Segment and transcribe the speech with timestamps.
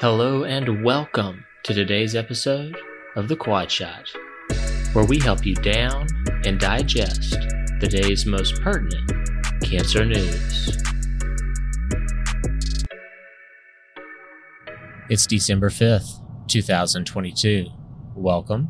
[0.00, 2.78] Hello and welcome to today's episode
[3.16, 4.08] of The Quad Shot,
[4.92, 6.06] where we help you down
[6.44, 7.32] and digest
[7.80, 9.10] the day's most pertinent
[9.60, 10.80] cancer news.
[15.10, 17.66] It's December 5th, 2022.
[18.14, 18.68] Welcome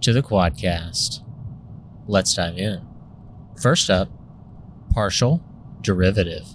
[0.00, 1.20] to the Quadcast.
[2.08, 2.84] Let's dive in.
[3.62, 4.08] First up,
[4.90, 5.44] partial
[5.80, 6.48] derivative.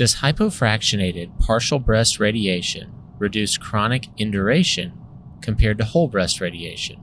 [0.00, 4.98] Does hypofractionated partial breast radiation reduce chronic induration
[5.42, 6.98] compared to whole breast radiation?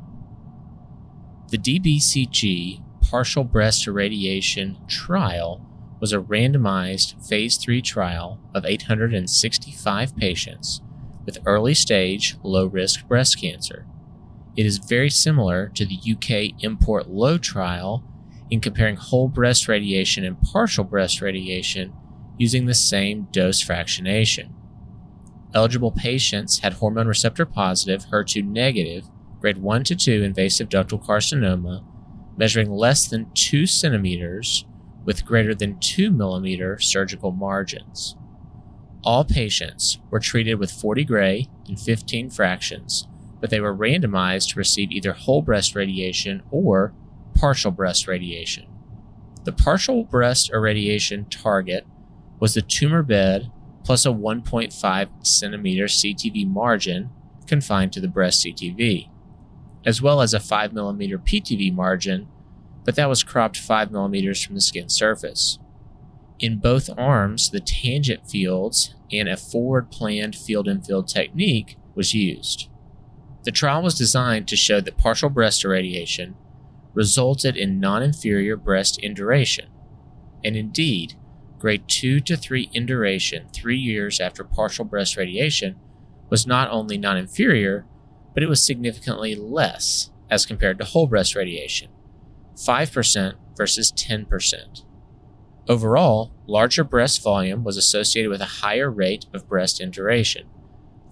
[1.52, 5.62] The DBCG partial breast irradiation trial
[6.00, 10.82] was a randomized phase 3 trial of 865 patients
[11.24, 13.86] with early stage low risk breast cancer.
[14.56, 18.04] It is very similar to the UK import low trial
[18.50, 21.94] in comparing whole breast radiation and partial breast radiation
[22.38, 24.50] using the same dose fractionation.
[25.54, 29.06] Eligible patients had hormone receptor positive, HER2 negative,
[29.40, 31.84] grade 1 to 2 invasive ductal carcinoma,
[32.38, 34.66] measuring less than 2 centimeters
[35.06, 38.16] with greater than 2 millimeter surgical margins.
[39.04, 43.08] All patients were treated with 40 gray and 15 fractions,
[43.40, 46.94] but they were randomized to receive either whole breast radiation or
[47.36, 48.66] partial breast radiation.
[49.46, 51.88] The partial breast irradiation target
[52.40, 53.52] was the tumor bed
[53.84, 57.10] plus a 1.5 centimeter CTV margin
[57.48, 59.10] confined to the breast CTV,
[59.86, 62.28] as well as a 5 millimeter PTV margin,
[62.84, 65.60] but that was cropped 5 millimeters from the skin surface.
[66.40, 72.14] In both arms, the tangent fields and a forward planned field in field technique was
[72.14, 72.70] used.
[73.44, 76.36] The trial was designed to show that partial breast irradiation
[76.94, 79.70] resulted in non inferior breast induration,
[80.44, 81.16] and indeed,
[81.60, 85.76] grade 2 to 3 induration three years after partial breast radiation
[86.30, 87.86] was not only non inferior,
[88.34, 91.90] but it was significantly less as compared to whole breast radiation
[92.56, 94.84] 5% versus 10%.
[95.70, 100.48] Overall, larger breast volume was associated with a higher rate of breast induration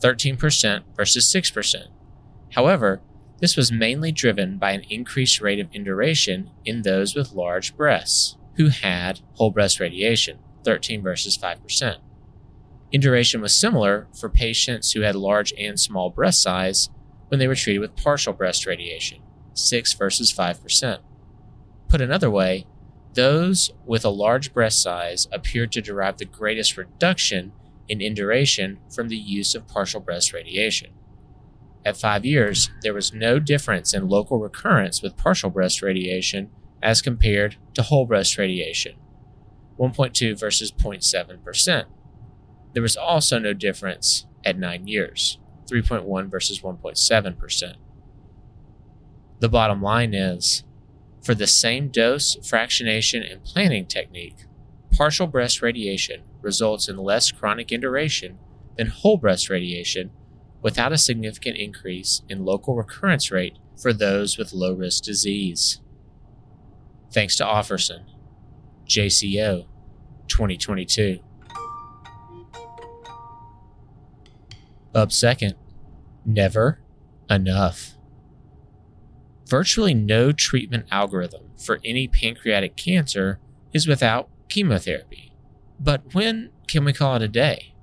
[0.02, 1.76] 13% versus 6%.
[2.54, 3.02] However,
[3.40, 8.38] this was mainly driven by an increased rate of induration in those with large breasts
[8.58, 11.98] who had whole breast radiation, 13 versus 5%.
[12.92, 16.90] Induration was similar for patients who had large and small breast size
[17.28, 19.22] when they were treated with partial breast radiation,
[19.54, 21.00] 6 versus 5%.
[21.90, 22.68] Put another way,
[23.14, 27.54] those with a large breast size appeared to derive the greatest reduction
[27.88, 30.92] in induration from the use of partial breast radiation.
[31.86, 36.50] At five years, there was no difference in local recurrence with partial breast radiation
[36.82, 38.96] as compared to whole breast radiation
[39.80, 41.86] 1.2 versus 0.7%.
[42.74, 47.74] There was also no difference at nine years 3.1 versus 1.7%.
[49.40, 50.64] The bottom line is
[51.24, 54.46] for the same dose, fractionation, and planning technique,
[54.92, 58.38] partial breast radiation results in less chronic induration
[58.78, 60.12] than whole breast radiation
[60.62, 65.82] without a significant increase in local recurrence rate for those with low risk disease
[67.16, 68.04] thanks to Offersen.
[68.88, 69.66] JCO
[70.28, 71.20] 2022.
[74.94, 75.56] Up second,
[76.26, 76.82] never
[77.30, 77.94] enough.
[79.48, 83.40] Virtually no treatment algorithm for any pancreatic cancer
[83.72, 85.32] is without chemotherapy.
[85.80, 87.76] But when can we call it a day?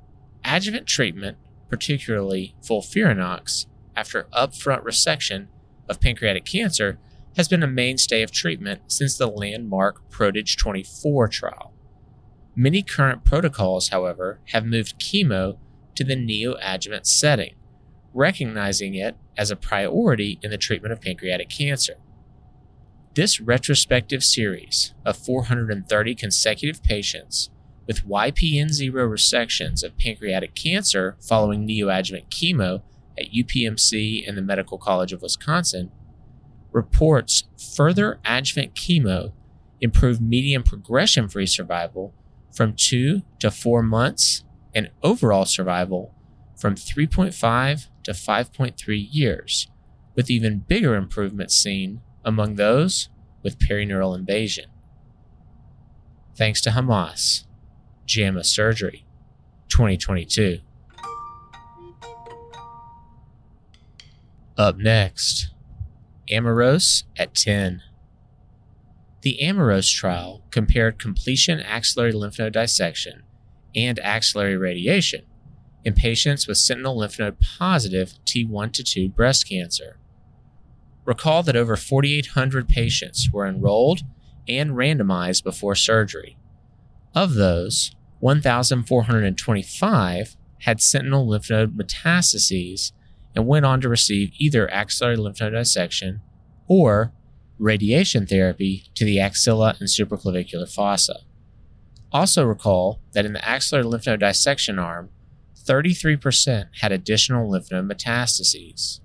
[0.45, 1.39] Adjuvant treatment,
[1.71, 3.67] particularly FOLFIRINOX,
[3.97, 5.47] after upfront resection
[5.89, 6.99] of pancreatic cancer,
[7.37, 11.73] has been a mainstay of treatment since the landmark PRODIGE 24 trial.
[12.55, 15.57] Many current protocols, however, have moved chemo
[15.95, 17.55] to the neoadjuvant setting,
[18.13, 21.95] recognizing it as a priority in the treatment of pancreatic cancer.
[23.15, 27.51] This retrospective series of 430 consecutive patients
[27.87, 32.83] with YPN0 resections of pancreatic cancer following neoadjuvant chemo
[33.19, 35.91] at UPMC and the Medical College of Wisconsin
[36.73, 37.45] reports
[37.77, 39.33] further adjuvant chemo
[39.81, 42.15] improved median progression free survival
[42.51, 46.15] from 2 to 4 months and overall survival
[46.57, 49.69] from 3.5 to 5.3 years,
[50.15, 53.09] with even bigger improvements seen among those
[53.43, 54.67] with perineural invasion.
[56.37, 57.19] Thanks to Hammad,
[58.07, 59.05] JAMA Surgery
[59.69, 60.61] 2022.
[64.57, 65.51] Up next,
[66.33, 67.83] AMAROS at 10.
[69.21, 73.25] The AMAROS trial compared completion axillary lymph node dissection
[73.75, 75.27] and axillary radiation
[75.85, 79.99] in patients with sentinel lymph node positive T1 to 2 breast cancer.
[81.05, 84.01] Recall that over 4,800 patients were enrolled
[84.49, 86.39] and randomized before surgery.
[87.15, 92.93] Of those, 1,425 had sentinel lymph node metastases
[93.35, 96.21] and went on to receive either axillary lymph node dissection
[96.69, 97.13] or
[97.59, 101.21] radiation therapy to the axilla and supraclavicular fossa.
[102.13, 105.11] Also, recall that in the axillary lymph node dissection arm,
[105.65, 109.01] 33% had additional lymph node metastases.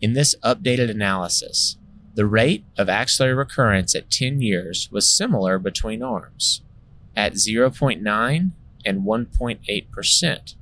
[0.00, 1.76] In this updated analysis,
[2.14, 6.62] the rate of axillary recurrence at 10 years was similar between arms,
[7.16, 8.50] at 0.9
[8.84, 10.54] and 1.8%.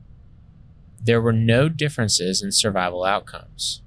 [1.00, 3.82] There were no differences in survival outcomes.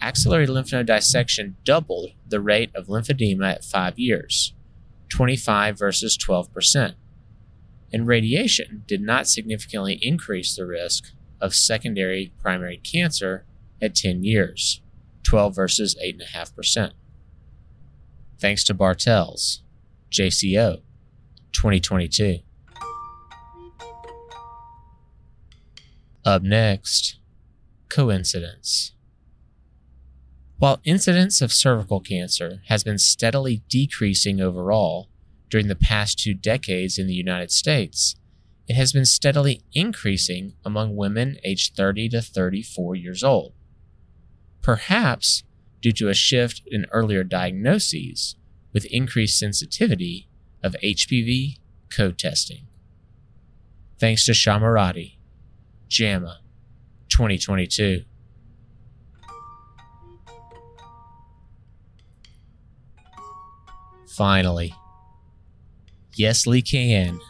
[0.00, 4.54] Axillary lymph node dissection doubled the rate of lymphedema at 5 years,
[5.08, 6.94] 25 versus 12%
[7.92, 13.44] and radiation did not significantly increase the risk of secondary primary cancer
[13.80, 14.82] at 10 years,
[15.22, 16.92] 12 versus 8.5%.
[18.40, 19.62] Thanks to Bartels,
[20.10, 20.82] JCO,
[21.52, 22.40] 2022.
[26.28, 27.16] Up next,
[27.88, 28.92] coincidence.
[30.58, 35.08] While incidence of cervical cancer has been steadily decreasing overall,
[35.48, 38.14] during the past two decades in the United States,
[38.68, 43.54] it has been steadily increasing among women aged 30 to 34 years old.
[44.60, 45.44] Perhaps
[45.80, 48.36] due to a shift in earlier diagnoses
[48.74, 50.28] with increased sensitivity
[50.62, 52.66] of HPV co-testing.
[53.98, 55.17] Thanks to Shamarati,
[55.88, 56.40] JAMA
[57.08, 58.04] 2022.
[64.16, 64.74] Finally,
[66.18, 67.20] Yes, Lee can.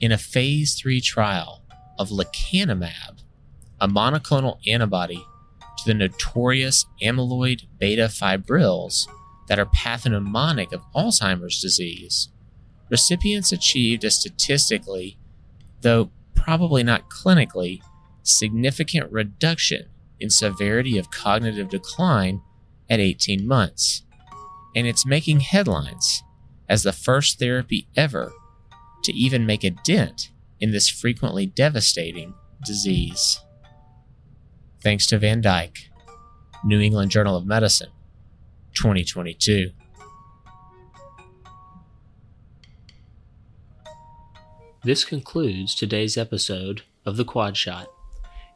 [0.00, 1.62] In a phase 3 trial
[1.98, 3.22] of lecanemab,
[3.78, 5.22] a monoclonal antibody
[5.76, 9.06] to the notorious amyloid beta fibrils
[9.48, 12.30] that are pathognomonic of Alzheimer's disease,
[12.88, 15.18] recipients achieved a statistically,
[15.82, 17.80] though probably not clinically,
[18.22, 19.86] significant reduction
[20.18, 22.42] in severity of cognitive decline
[22.88, 24.02] at 18 months.
[24.74, 26.22] And it's making headlines
[26.68, 28.32] as the first therapy ever
[29.04, 30.30] to even make a dent
[30.60, 32.34] in this frequently devastating
[32.64, 33.40] disease.
[34.82, 35.90] Thanks to Van Dyck,
[36.64, 37.90] New England Journal of Medicine,
[38.74, 39.70] 2022.
[44.82, 47.88] This concludes today's episode of The Quad Shot.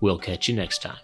[0.00, 0.96] We'll catch you next time.